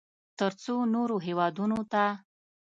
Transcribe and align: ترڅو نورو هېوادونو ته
ترڅو 0.37 0.75
نورو 0.93 1.17
هېوادونو 1.27 1.79
ته 1.91 2.03